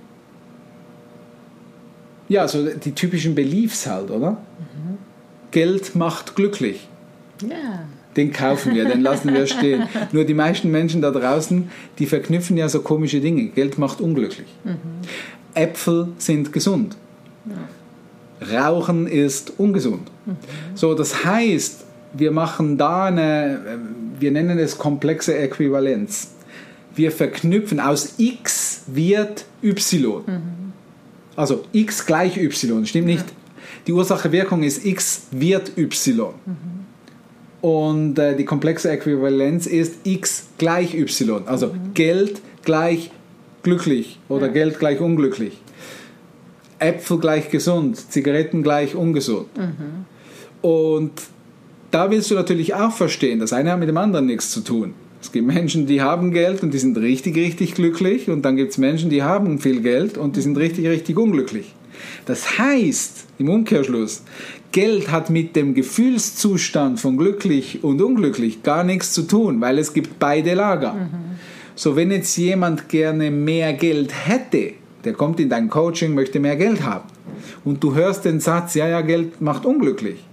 ja, 2.30 2.48
so 2.48 2.66
die 2.66 2.94
typischen 2.94 3.36
Beliefs 3.36 3.86
halt, 3.88 4.12
oder? 4.12 4.38
Geld 5.52 5.96
macht 5.96 6.36
glücklich. 6.36 6.88
Ja. 7.42 7.86
Den 8.18 8.34
kaufen 8.34 8.74
wir, 8.74 8.86
den 8.86 9.02
lassen 9.02 9.34
wir 9.34 9.46
stehen. 9.48 9.84
Nur 10.12 10.26
die 10.26 10.34
meisten 10.34 10.72
Menschen 10.72 11.02
da 11.02 11.12
draußen, 11.12 11.70
die 12.00 12.08
verknüpfen 12.08 12.58
ja 12.58 12.68
so 12.68 12.82
komische 12.82 13.22
Dinge. 13.22 13.50
Geld 13.50 13.78
macht 13.78 14.02
unglücklich. 14.02 14.48
Äpfel 15.54 16.10
sind 16.18 16.52
gesund. 16.52 16.98
Rauchen 18.52 19.08
ist 19.08 19.54
ungesund. 19.58 20.12
So, 20.76 20.94
das 20.96 21.24
heißt, 21.24 21.86
wir 22.14 22.32
machen 22.32 22.78
da 22.78 23.06
eine, 23.06 23.80
wir 24.20 24.32
nennen 24.32 24.58
es 24.58 24.78
komplexe 24.78 25.38
Äquivalenz. 25.38 26.32
Wir 26.96 27.12
verknüpfen 27.12 27.80
aus 27.80 28.16
x 28.18 28.84
wird 28.88 29.46
y. 29.62 30.24
Also 31.36 31.66
x 31.72 32.06
gleich 32.06 32.38
y, 32.38 32.86
stimmt 32.86 33.08
nicht. 33.08 33.26
Die 33.86 33.94
Ursache-Wirkung 33.94 34.64
ist 34.64 34.84
x 34.86 35.28
wird 35.32 35.78
y. 35.78 36.34
Und 37.62 38.20
äh, 38.20 38.36
die 38.36 38.46
komplexe 38.46 38.92
Äquivalenz 38.92 39.66
ist 39.66 40.06
x 40.06 40.48
gleich 40.58 40.94
y. 40.94 41.48
Also 41.48 41.74
Geld 41.94 42.42
gleich 42.64 43.12
glücklich 43.64 44.20
oder 44.30 44.50
Geld 44.50 44.80
gleich 44.80 45.00
unglücklich. 45.00 45.60
Äpfel 46.80 47.18
gleich 47.18 47.50
gesund, 47.50 47.98
Zigaretten 48.12 48.62
gleich 48.62 48.96
ungesund. 48.96 49.48
Und 50.62 51.12
da 51.92 52.12
willst 52.12 52.30
du 52.30 52.36
natürlich 52.36 52.76
auch 52.76 52.92
verstehen, 52.92 53.40
das 53.40 53.54
eine 53.54 53.72
hat 53.72 53.80
mit 53.80 53.90
dem 53.90 53.98
anderen 53.98 54.28
nichts 54.28 54.52
zu 54.52 54.62
tun. 54.62 54.94
Es 55.22 55.32
gibt 55.32 55.48
Menschen, 55.48 55.88
die 55.88 56.02
haben 56.02 56.32
Geld 56.32 56.62
und 56.62 56.74
die 56.74 56.78
sind 56.78 56.98
richtig, 56.98 57.36
richtig 57.36 57.74
glücklich. 57.74 58.30
Und 58.30 58.44
dann 58.44 58.56
gibt 58.56 58.72
es 58.72 58.78
Menschen, 58.78 59.10
die 59.10 59.24
haben 59.24 59.60
viel 59.60 59.82
Geld 59.82 60.18
und 60.18 60.36
die 60.36 60.42
sind 60.42 60.58
richtig, 60.58 60.88
richtig 60.88 61.18
unglücklich. 61.18 61.74
Das 62.26 62.60
heißt, 62.60 63.26
im 63.40 63.50
Umkehrschluss, 63.50 64.24
Geld 64.72 65.12
hat 65.12 65.30
mit 65.30 65.56
dem 65.56 65.74
Gefühlszustand 65.74 67.00
von 67.00 67.18
glücklich 67.18 67.84
und 67.84 68.02
unglücklich 68.02 68.64
gar 68.64 68.84
nichts 68.84 69.14
zu 69.14 69.24
tun, 69.24 69.62
weil 69.62 69.80
es 69.80 69.94
gibt 69.94 70.20
beide 70.20 70.54
Lager. 70.54 70.96
So, 71.76 71.96
wenn 71.96 72.12
jetzt 72.12 72.36
jemand 72.38 72.90
gerne 72.90 73.32
mehr 73.32 73.74
Geld 73.74 74.12
hätte, 74.26 74.74
der 75.04 75.14
kommt 75.14 75.40
in 75.40 75.50
dein 75.50 75.70
Coaching, 75.70 76.14
möchte 76.14 76.40
mehr 76.40 76.56
Geld 76.56 76.84
haben. 76.84 77.06
Und 77.64 77.84
du 77.84 77.96
hörst 77.96 78.26
den 78.26 78.40
Satz, 78.40 78.74
ja, 78.74 78.88
ja, 78.88 79.02
Geld 79.02 79.42
macht 79.42 79.66
unglücklich. 79.66 80.24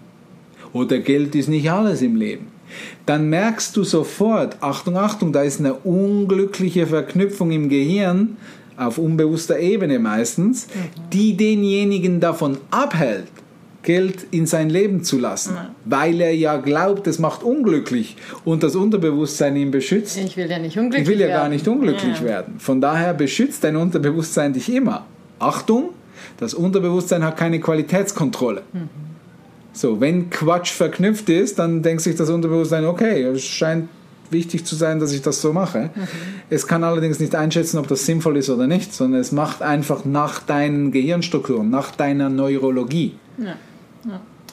Oder 0.73 0.99
Geld 0.99 1.35
ist 1.35 1.49
nicht 1.49 1.71
alles 1.71 2.03
im 2.03 2.17
Leben. 2.17 2.47
Dann 3.07 3.29
merkst 3.29 3.77
du 3.77 3.85
sofort, 3.85 4.57
Achtung, 4.61 4.97
Achtung, 4.97 5.33
da 5.33 5.43
ist 5.43 5.61
eine 5.61 5.75
unglückliche 5.75 6.87
Verknüpfung 6.87 7.51
im 7.51 7.69
Gehirn, 7.69 8.37
auf 8.77 8.99
unbewusster 8.99 9.59
Ebene 9.59 9.99
meistens, 9.99 10.67
die 11.13 11.37
denjenigen 11.37 12.19
davon 12.19 12.59
abhält, 12.71 13.29
Geld 13.85 14.27
in 14.31 14.47
sein 14.47 14.69
Leben 14.71 15.05
zu 15.05 15.19
lassen, 15.19 15.57
weil 15.85 16.21
er 16.21 16.35
ja 16.35 16.57
glaubt, 16.57 17.07
es 17.07 17.19
macht 17.19 17.43
unglücklich 17.43 18.17
und 18.45 18.63
das 18.63 18.75
Unterbewusstsein 18.75 19.55
ihn 19.57 19.71
beschützt. 19.71 20.17
Ich 20.19 20.37
will 20.37 20.51
ja 20.51 20.59
nicht 20.59 20.77
unglücklich 20.77 21.03
Ich 21.03 21.09
will 21.09 21.21
ja 21.21 21.29
werden. 21.29 21.41
gar 21.41 21.49
nicht 21.49 21.69
unglücklich 21.69 22.19
Ja. 22.21 22.25
werden. 22.25 22.55
Von 22.59 22.81
daher 22.81 23.15
beschützt 23.15 23.63
dein 23.65 23.77
Unterbewusstsein 23.77 24.53
dich 24.53 24.73
immer. 24.75 25.05
Achtung, 25.39 25.91
das 26.39 26.55
Unterbewusstsein 26.55 27.23
hat 27.23 27.37
keine 27.37 27.61
Qualitätskontrolle. 27.61 28.63
So, 29.73 30.01
wenn 30.01 30.31
Quatsch 30.31 30.71
verknüpft 30.73 31.29
ist, 31.29 31.59
dann 31.59 31.83
denkt 31.83 32.03
sich 32.03 32.15
das 32.17 32.31
Unterbewusstsein, 32.31 32.85
okay, 32.87 33.23
es 33.25 33.45
scheint 33.45 33.89
wichtig 34.31 34.65
zu 34.65 34.75
sein, 34.75 34.99
dass 35.01 35.13
ich 35.13 35.21
das 35.23 35.41
so 35.41 35.53
mache. 35.53 35.91
Es 36.51 36.67
kann 36.67 36.83
allerdings 36.83 37.21
nicht 37.21 37.35
einschätzen, 37.35 37.79
ob 37.79 37.89
das 37.89 38.07
sinnvoll 38.07 38.37
ist 38.37 38.51
oder 38.51 38.67
nicht, 38.67 38.93
sondern 38.93 39.21
es 39.21 39.33
macht 39.33 39.63
einfach 39.63 40.05
nach 40.05 40.41
deinen 40.41 40.93
Gehirnstrukturen, 40.93 41.71
nach 41.71 41.91
deiner 41.91 42.31
Neurologie. 42.31 43.15
Ja. 43.39 43.55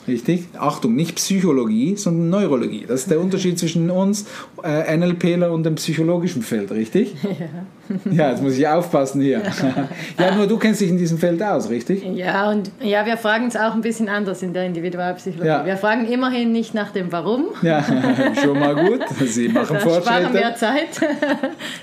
Richtig? 0.07 0.47
Achtung, 0.57 0.95
nicht 0.95 1.15
Psychologie, 1.15 1.95
sondern 1.95 2.29
Neurologie. 2.29 2.85
Das 2.87 3.01
ist 3.01 3.11
der 3.11 3.19
Unterschied 3.19 3.59
zwischen 3.59 3.89
uns, 3.91 4.25
äh, 4.63 4.97
NLPler 4.97 5.51
und 5.51 5.63
dem 5.63 5.75
psychologischen 5.75 6.41
Feld, 6.41 6.71
richtig? 6.71 7.15
Ja. 7.23 7.65
Ja, 8.11 8.29
jetzt 8.31 8.41
muss 8.41 8.57
ich 8.57 8.67
aufpassen 8.67 9.21
hier. 9.21 9.41
ja, 10.19 10.35
nur 10.35 10.47
du 10.47 10.57
kennst 10.57 10.81
dich 10.81 10.89
in 10.89 10.97
diesem 10.97 11.17
Feld 11.17 11.41
aus, 11.41 11.69
richtig? 11.69 12.03
Ja, 12.15 12.49
und 12.49 12.69
ja, 12.81 13.05
wir 13.05 13.17
fragen 13.17 13.47
es 13.47 13.55
auch 13.55 13.73
ein 13.73 13.81
bisschen 13.81 14.09
anders 14.09 14.41
in 14.43 14.53
der 14.53 14.65
Individualpsychologie. 14.65 15.47
Ja. 15.47 15.65
Wir 15.65 15.77
fragen 15.77 16.05
immerhin 16.07 16.51
nicht 16.51 16.73
nach 16.73 16.91
dem 16.91 17.11
Warum, 17.11 17.45
Ja, 17.61 17.83
schon 18.43 18.59
mal 18.59 18.75
gut. 18.75 19.01
Sie 19.25 19.47
machen 19.49 19.75
da 19.75 19.79
sparen 19.79 20.33
wir 20.33 20.41
Fortschritte. 20.41 20.55
Zeit, 20.55 21.09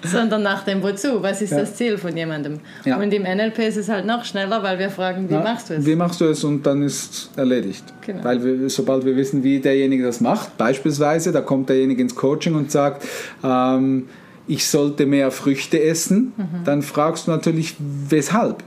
sondern 0.04 0.42
nach 0.42 0.64
dem 0.64 0.82
Wozu. 0.82 1.22
Was 1.22 1.42
ist 1.42 1.50
Ja. 1.52 1.58
das 1.60 1.74
Ziel 1.74 1.98
von 1.98 2.16
jemandem? 2.16 2.60
Ja. 2.84 2.96
Und 2.98 3.12
im 3.12 3.22
NLP 3.22 3.58
ist 3.60 3.76
es 3.76 3.88
halt 3.88 4.06
noch 4.06 4.24
schneller, 4.24 4.62
weil 4.62 4.78
wir 4.78 4.90
fragen, 4.90 5.28
wie 5.28 5.34
Ja, 5.34 5.40
machst 5.40 5.70
du 5.70 5.74
es? 5.74 5.86
Wie 5.86 5.96
machst 5.96 6.20
du 6.20 6.26
es 6.26 6.44
und 6.44 6.64
dann 6.66 6.82
ist 6.82 7.30
erledigt. 7.36 7.84
Genau. 8.06 8.24
Weil 8.24 8.42
wir, 8.44 8.70
sobald 8.70 9.04
wir 9.04 9.16
wissen, 9.16 9.42
wie 9.42 9.58
derjenige 9.60 10.04
das 10.04 10.20
macht, 10.20 10.56
beispielsweise, 10.58 11.32
da 11.32 11.40
kommt 11.40 11.68
derjenige 11.68 12.02
ins 12.02 12.14
Coaching 12.14 12.54
und 12.54 12.70
sagt, 12.70 13.04
ähm, 13.44 14.08
ich 14.48 14.66
sollte 14.66 15.06
mehr 15.06 15.30
Früchte 15.30 15.80
essen, 15.82 16.32
Mhm. 16.36 16.44
dann 16.64 16.82
fragst 16.82 17.26
du 17.26 17.30
natürlich, 17.30 17.76
weshalb? 18.08 18.64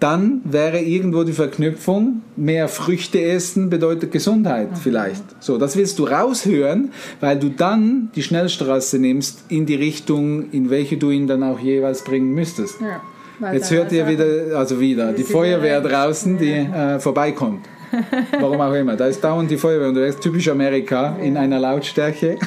Dann 0.00 0.42
wäre 0.44 0.80
irgendwo 0.80 1.24
die 1.24 1.32
Verknüpfung, 1.32 2.20
mehr 2.36 2.68
Früchte 2.68 3.22
essen 3.22 3.70
bedeutet 3.70 4.12
Gesundheit 4.12 4.72
Mhm. 4.72 4.76
vielleicht. 4.76 5.24
So, 5.42 5.56
das 5.56 5.76
willst 5.76 5.98
du 5.98 6.04
raushören, 6.04 6.90
weil 7.20 7.38
du 7.38 7.48
dann 7.48 8.10
die 8.14 8.22
Schnellstraße 8.22 8.98
nimmst 8.98 9.44
in 9.48 9.64
die 9.66 9.76
Richtung, 9.76 10.50
in 10.50 10.68
welche 10.68 10.96
du 10.98 11.10
ihn 11.10 11.26
dann 11.26 11.42
auch 11.42 11.58
jeweils 11.58 12.04
bringen 12.04 12.34
müsstest. 12.34 12.76
Ja, 12.80 13.00
Jetzt 13.52 13.70
hört 13.72 13.90
ihr 13.92 14.06
wieder, 14.06 14.56
also 14.56 14.78
wieder, 14.78 15.12
die 15.12 15.24
Feuerwehr 15.24 15.80
draußen, 15.80 16.38
die 16.38 16.50
äh, 16.52 17.00
vorbeikommt. 17.00 17.66
Warum 18.40 18.60
auch 18.60 18.72
immer. 18.72 18.96
Da 18.96 19.06
ist 19.06 19.22
dauernd 19.22 19.50
die 19.50 19.56
Feuerwehr 19.56 19.88
unterwegs, 19.88 20.18
typisch 20.20 20.48
Amerika, 20.48 21.16
in 21.20 21.36
einer 21.36 21.58
Lautstärke. 21.58 22.38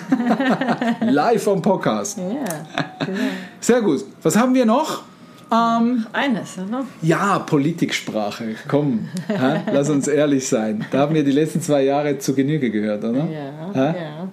Live 1.01 1.43
vom 1.43 1.61
Podcast. 1.61 2.17
Ja, 2.17 3.05
genau. 3.05 3.19
Sehr 3.59 3.81
gut. 3.81 4.05
Was 4.23 4.37
haben 4.37 4.53
wir 4.53 4.65
noch? 4.65 5.03
Ähm, 5.51 6.05
Eines, 6.11 6.57
oder? 6.57 6.85
ja, 7.01 7.39
Politiksprache. 7.39 8.55
Komm, 8.67 9.07
hä? 9.27 9.61
lass 9.71 9.89
uns 9.89 10.07
ehrlich 10.07 10.47
sein. 10.47 10.85
Da 10.91 10.99
haben 10.99 11.15
wir 11.15 11.23
die 11.23 11.31
letzten 11.31 11.61
zwei 11.61 11.83
Jahre 11.83 12.17
zu 12.19 12.33
Genüge 12.35 12.69
gehört, 12.69 13.03
oder? 13.03 13.25
Ja, 13.29 13.71
Hä? 13.73 13.99
ja. 14.03 14.27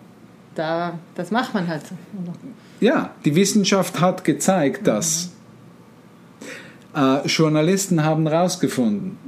Da, 0.56 0.98
das 1.14 1.30
macht 1.30 1.54
man 1.54 1.68
halt. 1.68 1.82
Ja, 2.80 3.10
die 3.24 3.34
Wissenschaft 3.36 4.00
hat 4.00 4.24
gezeigt, 4.24 4.86
dass 4.86 5.30
äh, 6.96 7.26
Journalisten 7.26 8.04
haben 8.04 8.26
herausgefunden, 8.26 9.18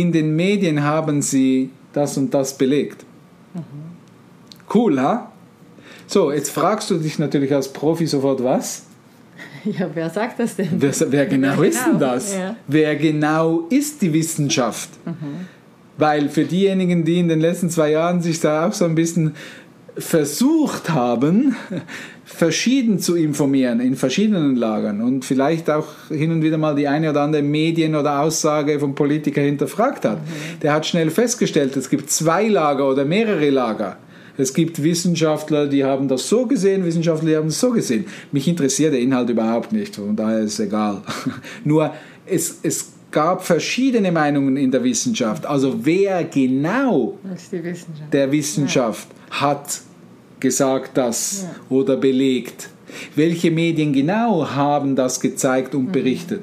in 0.00 0.12
den 0.12 0.34
Medien 0.34 0.82
haben 0.82 1.22
sie 1.22 1.70
das 1.92 2.16
und 2.16 2.32
das 2.34 2.56
belegt. 2.58 3.04
Cool, 4.72 5.00
ha? 5.00 5.30
So, 6.06 6.32
jetzt 6.32 6.50
fragst 6.50 6.90
du 6.90 6.98
dich 6.98 7.18
natürlich 7.18 7.54
als 7.54 7.72
Profi 7.72 8.06
sofort 8.06 8.42
was? 8.42 8.84
Ja, 9.64 9.88
wer 9.94 10.10
sagt 10.10 10.38
das 10.40 10.56
denn? 10.56 10.68
Wer, 10.72 10.92
wer 11.08 11.24
genau 11.24 11.54
Wer 11.56 11.68
ist 11.70 11.86
denn 11.86 11.94
genau? 11.94 12.12
das? 12.12 12.34
Ja. 12.34 12.54
Wer 12.68 12.96
genau 12.96 13.60
ist 13.70 14.02
die 14.02 14.12
Wissenschaft? 14.12 14.90
Weil 15.96 16.28
für 16.28 16.44
diejenigen, 16.44 17.04
die 17.04 17.18
in 17.18 17.28
den 17.28 17.40
letzten 17.40 17.70
zwei 17.70 17.92
Jahren 17.92 18.20
sich 18.20 18.40
da 18.40 18.68
auch 18.68 18.74
so 18.74 18.84
ein 18.84 18.94
bisschen 18.94 19.34
versucht 19.96 20.90
haben, 20.90 21.56
verschieden 22.24 22.98
zu 22.98 23.14
informieren 23.14 23.80
in 23.80 23.96
verschiedenen 23.96 24.56
Lagern 24.56 25.00
und 25.00 25.24
vielleicht 25.24 25.70
auch 25.70 25.86
hin 26.08 26.32
und 26.32 26.42
wieder 26.42 26.58
mal 26.58 26.74
die 26.74 26.88
eine 26.88 27.10
oder 27.10 27.22
andere 27.22 27.42
Medien 27.42 27.94
oder 27.94 28.20
Aussage 28.20 28.80
vom 28.80 28.94
Politiker 28.94 29.40
hinterfragt 29.40 30.04
hat, 30.04 30.18
der 30.62 30.72
hat 30.72 30.86
schnell 30.86 31.10
festgestellt, 31.10 31.76
es 31.76 31.88
gibt 31.88 32.10
zwei 32.10 32.48
Lager 32.48 32.88
oder 32.88 33.04
mehrere 33.04 33.50
Lager. 33.50 33.98
Es 34.36 34.52
gibt 34.52 34.82
Wissenschaftler, 34.82 35.68
die 35.68 35.84
haben 35.84 36.08
das 36.08 36.28
so 36.28 36.46
gesehen, 36.46 36.84
Wissenschaftler, 36.84 37.28
die 37.28 37.36
haben 37.36 37.48
es 37.48 37.60
so 37.60 37.70
gesehen. 37.70 38.06
Mich 38.32 38.48
interessiert 38.48 38.92
der 38.92 39.00
Inhalt 39.00 39.30
überhaupt 39.30 39.70
nicht, 39.70 39.94
von 39.94 40.16
daher 40.16 40.40
ist 40.40 40.54
es 40.54 40.60
egal. 40.60 41.02
Nur 41.64 41.92
es, 42.26 42.58
es 42.64 42.93
gab 43.14 43.44
verschiedene 43.44 44.10
Meinungen 44.10 44.56
in 44.56 44.70
der 44.72 44.82
Wissenschaft. 44.82 45.46
Also 45.46 45.86
wer 45.86 46.24
genau 46.24 47.16
Wissenschaft. 47.22 48.12
der 48.12 48.32
Wissenschaft 48.32 49.08
hat 49.30 49.80
gesagt 50.40 50.96
das 50.96 51.46
oder 51.70 51.96
belegt. 51.96 52.70
Welche 53.14 53.52
Medien 53.52 53.92
genau 53.92 54.50
haben 54.50 54.96
das 54.96 55.20
gezeigt 55.20 55.74
und 55.76 55.92
berichtet? 55.92 56.42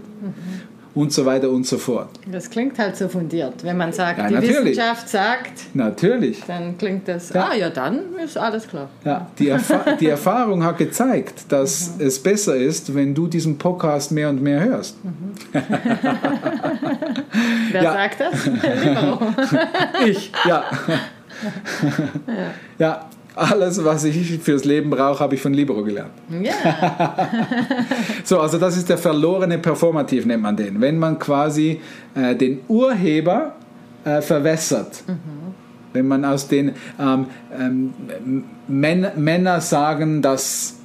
Und 0.94 1.14
so 1.14 1.26
weiter 1.26 1.50
und 1.50 1.66
so 1.66 1.78
fort. 1.78 2.10
Das 2.32 2.50
klingt 2.50 2.78
halt 2.78 2.98
so 2.98 3.08
fundiert. 3.08 3.64
Wenn 3.64 3.78
man 3.78 3.94
sagt, 3.94 4.18
Ja, 4.20 4.28
die 4.28 4.34
natürlich. 4.36 4.58
Wissenschaft 4.78 5.08
sagt, 5.10 5.52
Natürlich. 5.74 6.44
dann 6.46 6.78
klingt 6.78 7.08
das, 7.08 7.30
Ja. 7.30 7.50
ah 7.52 7.56
ja, 7.56 7.70
dann 7.70 8.00
ist 8.24 8.38
alles 8.38 8.68
klar. 8.68 8.90
Ja, 9.06 9.28
die, 9.40 9.50
Erfa 9.50 9.92
die 10.00 10.08
Erfahrung 10.08 10.64
hat 10.64 10.78
gezeigt, 10.78 11.46
dass 11.50 11.92
es 12.00 12.20
besser 12.22 12.56
ist, 12.56 12.94
wenn 12.94 13.16
du 13.16 13.28
diesen 13.28 13.58
Podcast 13.58 14.12
mehr 14.12 14.30
und 14.30 14.42
mehr 14.42 14.60
hörst. 14.64 14.98
Wer 17.72 17.84
Ja. 17.84 17.94
sagt 17.94 18.20
das? 18.20 18.50
Ich, 20.06 20.32
ja. 20.46 20.64
Ja, 22.78 23.06
alles, 23.36 23.84
was 23.84 24.04
ich 24.04 24.40
fürs 24.40 24.66
Leben 24.66 24.90
brauche, 24.90 25.20
habe 25.20 25.36
ich 25.36 25.42
von 25.42 25.54
Libero 25.54 25.84
gelernt. 25.84 26.12
ja, 26.42 26.52
So, 28.24 28.40
also 28.40 28.58
das 28.58 28.78
ist 28.78 28.90
der 28.90 28.98
verlorene 28.98 29.58
Performativ, 29.58 30.26
nennt 30.26 30.44
man 30.44 30.56
den. 30.58 30.82
Wenn 30.82 31.00
man 31.00 31.18
quasi 31.18 31.80
äh, 32.16 32.36
den 32.36 32.60
Urheber 32.68 33.56
äh, 34.04 34.22
verwässert. 34.22 35.04
Wenn 35.94 36.08
man 36.08 36.26
aus 36.26 36.48
den 36.48 36.74
ähm, 37.00 37.26
ähm, 37.58 37.94
Män 38.68 39.08
Männer 39.16 39.62
sagen, 39.62 40.22
dass 40.22 40.81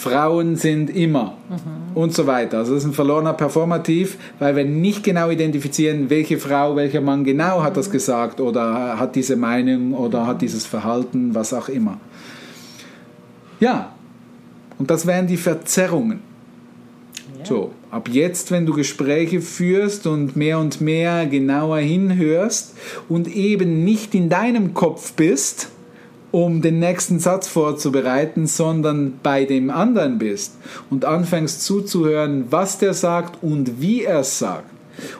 Frauen 0.00 0.56
sind 0.56 0.88
immer 0.88 1.36
und 1.94 2.14
so 2.14 2.26
weiter. 2.26 2.58
Also 2.58 2.72
das 2.72 2.84
ist 2.84 2.88
ein 2.88 2.94
verlorener 2.94 3.34
Performativ, 3.34 4.16
weil 4.38 4.56
wir 4.56 4.64
nicht 4.64 5.04
genau 5.04 5.28
identifizieren, 5.28 6.08
welche 6.08 6.38
Frau, 6.38 6.74
welcher 6.74 7.02
Mann 7.02 7.22
genau 7.22 7.62
hat 7.62 7.76
das 7.76 7.90
gesagt 7.90 8.40
oder 8.40 8.98
hat 8.98 9.14
diese 9.14 9.36
Meinung 9.36 9.92
oder 9.92 10.26
hat 10.26 10.40
dieses 10.40 10.64
Verhalten, 10.64 11.34
was 11.34 11.52
auch 11.52 11.68
immer. 11.68 11.98
Ja, 13.60 13.92
und 14.78 14.90
das 14.90 15.06
wären 15.06 15.26
die 15.26 15.36
Verzerrungen. 15.36 16.20
So, 17.44 17.72
ab 17.90 18.08
jetzt, 18.10 18.50
wenn 18.50 18.64
du 18.64 18.72
Gespräche 18.72 19.42
führst 19.42 20.06
und 20.06 20.34
mehr 20.34 20.58
und 20.58 20.80
mehr 20.80 21.26
genauer 21.26 21.78
hinhörst 21.78 22.74
und 23.10 23.28
eben 23.28 23.84
nicht 23.84 24.14
in 24.14 24.30
deinem 24.30 24.72
Kopf 24.72 25.12
bist, 25.12 25.68
um 26.32 26.62
den 26.62 26.78
nächsten 26.78 27.18
Satz 27.18 27.48
vorzubereiten, 27.48 28.46
sondern 28.46 29.14
bei 29.22 29.44
dem 29.44 29.70
anderen 29.70 30.18
bist 30.18 30.56
und 30.88 31.04
anfängst 31.04 31.64
zuzuhören, 31.64 32.44
was 32.50 32.78
der 32.78 32.94
sagt 32.94 33.42
und 33.42 33.80
wie 33.80 34.04
er 34.04 34.20
es 34.20 34.38
sagt 34.38 34.70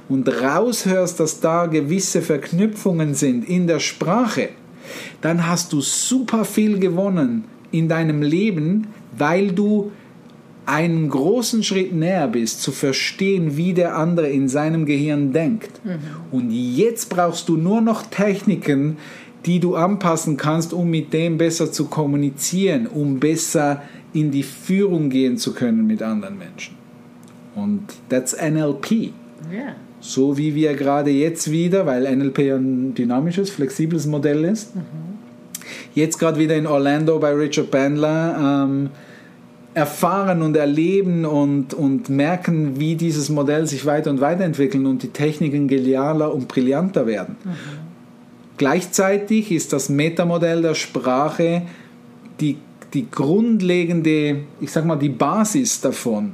und 0.08 0.28
raushörst, 0.28 1.20
dass 1.20 1.40
da 1.40 1.66
gewisse 1.66 2.22
Verknüpfungen 2.22 3.14
sind 3.14 3.48
in 3.48 3.66
der 3.66 3.80
Sprache, 3.80 4.50
dann 5.20 5.46
hast 5.46 5.72
du 5.72 5.80
super 5.80 6.44
viel 6.44 6.78
gewonnen 6.78 7.44
in 7.70 7.88
deinem 7.88 8.22
Leben, 8.22 8.88
weil 9.16 9.52
du 9.52 9.92
einen 10.66 11.08
großen 11.08 11.62
Schritt 11.64 11.92
näher 11.92 12.28
bist, 12.28 12.62
zu 12.62 12.70
verstehen, 12.70 13.56
wie 13.56 13.72
der 13.72 13.96
andere 13.96 14.28
in 14.28 14.48
seinem 14.48 14.86
Gehirn 14.86 15.32
denkt. 15.32 15.80
Und 16.30 16.50
jetzt 16.52 17.10
brauchst 17.10 17.48
du 17.48 17.56
nur 17.56 17.80
noch 17.80 18.02
Techniken, 18.02 18.98
die 19.46 19.60
du 19.60 19.74
anpassen 19.74 20.36
kannst, 20.36 20.72
um 20.72 20.90
mit 20.90 21.12
dem 21.12 21.38
besser 21.38 21.72
zu 21.72 21.86
kommunizieren, 21.86 22.86
um 22.86 23.20
besser 23.20 23.82
in 24.12 24.30
die 24.30 24.42
Führung 24.42 25.10
gehen 25.10 25.38
zu 25.38 25.54
können 25.54 25.86
mit 25.86 26.02
anderen 26.02 26.38
Menschen. 26.38 26.74
Und 27.54 27.82
that's 28.08 28.36
NLP. 28.36 29.12
ja. 29.52 29.74
So 30.02 30.38
wie 30.38 30.54
wir 30.54 30.74
gerade 30.74 31.10
jetzt 31.10 31.50
wieder, 31.50 31.84
weil 31.84 32.04
NLP 32.16 32.38
ein 32.38 32.94
dynamisches, 32.94 33.50
flexibles 33.50 34.06
Modell 34.06 34.44
ist, 34.44 34.72
jetzt 35.94 36.18
gerade 36.18 36.38
wieder 36.38 36.56
in 36.56 36.66
Orlando 36.66 37.18
bei 37.18 37.34
Richard 37.34 37.70
Bandler 37.70 38.64
ähm, 38.66 38.88
erfahren 39.74 40.40
und 40.40 40.56
erleben 40.56 41.26
und, 41.26 41.74
und 41.74 42.08
merken, 42.08 42.80
wie 42.80 42.96
dieses 42.96 43.28
Modell 43.28 43.66
sich 43.66 43.84
weiter 43.84 44.10
und 44.10 44.22
weiterentwickeln 44.22 44.86
und 44.86 45.02
die 45.02 45.08
Techniken 45.08 45.68
genialer 45.68 46.34
und 46.34 46.48
brillanter 46.48 47.06
werden. 47.06 47.36
Gleichzeitig 48.60 49.52
ist 49.52 49.72
das 49.72 49.88
Metamodell 49.88 50.60
der 50.60 50.74
Sprache 50.74 51.62
die, 52.40 52.58
die 52.92 53.10
grundlegende, 53.10 54.42
ich 54.60 54.70
sag 54.70 54.84
mal, 54.84 54.96
die 54.96 55.08
Basis 55.08 55.80
davon, 55.80 56.32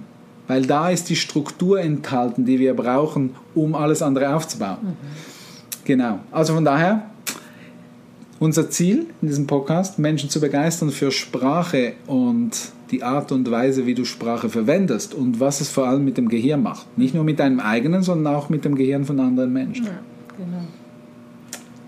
weil 0.49 0.67
da 0.67 0.91
ist 0.91 1.09
die 1.09 1.15
Struktur 1.15 1.79
enthalten, 1.79 2.45
die 2.45 2.59
wir 2.59 2.75
brauchen, 2.75 3.37
um 3.55 3.77
alles 3.77 4.03
andere 4.03 4.35
aufzubauen. 4.35 4.97
Genau. 5.85 6.19
Also 6.33 6.55
von 6.55 6.65
daher, 6.65 7.09
unser 8.41 8.71
Ziel 8.71 9.07
in 9.23 9.29
diesem 9.29 9.47
Podcast, 9.47 10.01
Menschen 10.01 10.29
zu 10.29 10.41
begeistern 10.41 10.91
für 10.91 11.13
Sprache 11.13 11.93
und 12.09 12.51
die 12.91 13.05
Art 13.05 13.31
und 13.31 13.49
Weise, 13.53 13.87
wie 13.87 13.95
du 13.95 14.05
Sprache 14.05 14.49
verwendest 14.49 15.15
und 15.15 15.39
was 15.39 15.61
es 15.61 15.69
vor 15.69 15.87
allem 15.87 16.05
mit 16.05 16.17
dem 16.17 16.29
Gehirn 16.29 16.65
macht. 16.65 16.99
Nicht 16.99 17.15
nur 17.15 17.23
mit 17.23 17.39
deinem 17.39 17.61
eigenen, 17.61 18.03
sondern 18.03 18.35
auch 18.35 18.49
mit 18.49 18.65
dem 18.65 18.75
Gehirn 18.75 19.05
von 19.05 19.21
anderen 19.21 19.53
Menschen. 19.53 19.85
ja, 19.85 20.01
genau. 20.37 20.65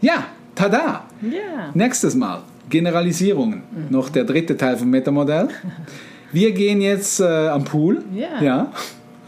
Ja, 0.00 0.26
tada! 0.54 1.04
Ja, 1.22 1.70
Nächstes 1.74 2.14
Mal 2.14 2.42
Generalisierungen. 2.70 3.62
Noch 3.90 4.08
der 4.10 4.24
dritte 4.24 4.56
Teil 4.56 4.76
vom 4.76 4.90
Metamodell. 4.90 5.48
Wir 6.32 6.52
gehen 6.52 6.80
jetzt 6.80 7.20
äh, 7.20 7.48
am 7.48 7.64
Pool. 7.64 8.02
Ja. 8.40 8.70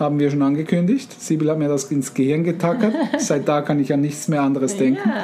Haben 0.01 0.19
wir 0.19 0.31
schon 0.31 0.43
angekündigt. 0.43 1.15
Sibyl 1.21 1.51
hat 1.51 1.59
mir 1.59 1.69
das 1.69 1.85
ins 1.85 2.15
Gehirn 2.15 2.45
getackert. 2.45 2.95
Seit 3.19 3.47
da 3.49 3.61
kann 3.63 3.81
ich 3.81 3.93
an 3.93 4.01
nichts 4.01 4.29
mehr 4.29 4.43
anderes 4.43 4.77
denken. 4.77 5.09
ja. 5.09 5.15